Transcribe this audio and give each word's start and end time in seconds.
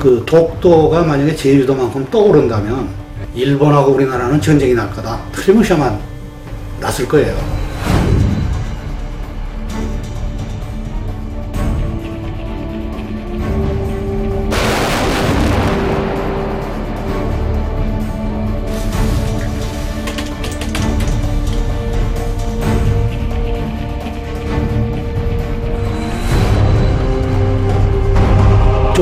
그 0.00 0.22
독도가 0.24 1.02
만약에 1.02 1.34
제주도만큼 1.34 2.06
떠오른다면 2.10 2.88
일본하고 3.34 3.92
우리나라는 3.92 4.40
전쟁이 4.40 4.74
날 4.74 4.90
거다. 4.90 5.20
틀림없이 5.32 5.72
아마 5.72 5.96
났을 6.80 7.06
거예요. 7.08 7.57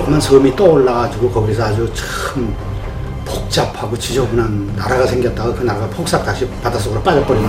조그만 0.06 0.20
섬이 0.20 0.54
떠올라가지고 0.54 1.30
거기서 1.30 1.64
아주 1.64 1.92
참 1.92 2.54
복잡하고 3.24 3.98
지저분한 3.98 4.74
나라가 4.76 5.04
생겼다가 5.04 5.52
그 5.52 5.64
나라가 5.64 5.88
폭삭 5.88 6.24
다시 6.24 6.48
바닷속으로 6.62 7.02
빠져버리는. 7.02 7.48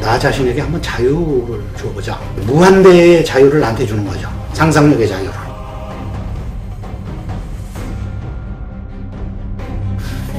나 0.00 0.18
자신에게 0.18 0.60
한번 0.60 0.82
자유를 0.82 1.64
줘보자. 1.78 2.20
무한대의 2.46 3.24
자유를 3.24 3.60
나한테 3.60 3.86
주는 3.86 4.04
거죠. 4.04 4.28
상상력의 4.52 5.08
자유를. 5.08 5.32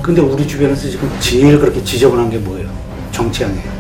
근데 0.03 0.21
우리 0.21 0.47
주변에서 0.47 0.87
지금 0.87 1.11
제일 1.19 1.59
그렇게 1.59 1.83
지저분한 1.83 2.29
게 2.29 2.37
뭐예요? 2.37 2.69
정치형이에요 3.11 3.76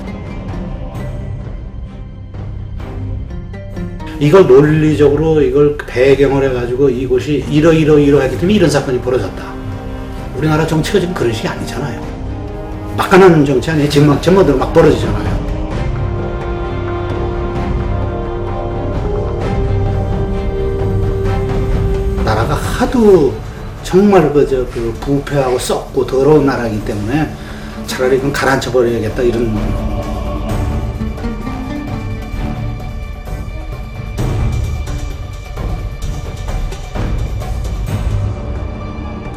이걸 4.19 4.47
논리적으로 4.47 5.41
이걸 5.41 5.77
배경을 5.77 6.49
해가지고 6.49 6.89
이곳이 6.89 7.45
이러이러 7.49 7.99
이러하기 7.99 8.37
때문에 8.37 8.55
이런 8.55 8.69
사건이 8.69 8.99
벌어졌다. 9.01 9.43
우리나라 10.35 10.65
정치가 10.65 10.99
지금 10.99 11.13
그런 11.13 11.31
식이 11.31 11.47
아니잖아요. 11.47 12.01
막간하는 12.97 13.45
정치 13.45 13.69
아니에요. 13.69 13.89
지금 13.89 14.07
막 14.07 14.21
전모대로 14.21 14.57
막 14.57 14.73
벌어지잖아요. 14.73 15.37
나라가 22.25 22.55
하도 22.55 23.33
정말 23.83 24.33
그저 24.33 24.65
그 24.65 24.93
부패하고 24.99 25.59
썩고 25.59 26.05
더러운 26.07 26.45
나라이기 26.45 26.83
때문에 26.85 27.31
차라리 27.85 28.17
그럼 28.17 28.33
가라앉혀 28.33 28.71
버려야겠다 28.71 29.21
이런 29.21 29.55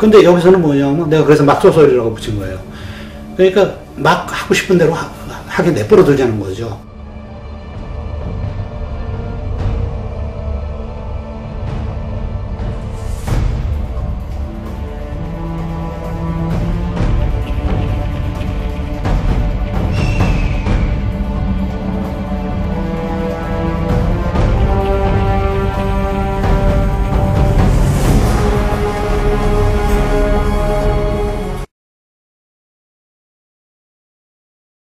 근데 0.00 0.24
여기서는 0.24 0.62
뭐냐면 0.62 1.10
내가 1.10 1.24
그래서 1.24 1.44
막소설이라고 1.44 2.14
붙인 2.14 2.38
거예요. 2.38 2.58
그러니까 3.36 3.74
막 3.96 4.26
하고 4.32 4.54
싶은 4.54 4.78
대로 4.78 4.94
하, 4.94 5.06
하게 5.46 5.72
내버려 5.72 6.02
두자는 6.02 6.40
거죠. 6.40 6.80